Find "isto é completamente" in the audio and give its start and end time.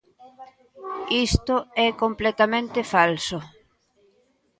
1.27-2.79